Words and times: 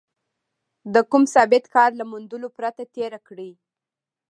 د 0.93 0.95
کوم 1.11 1.23
ثابت 1.33 1.63
کار 1.75 1.91
له 1.99 2.05
موندلو 2.11 2.47
پرته 2.57 2.83
تېره 2.95 3.19
کړې. 3.27 3.51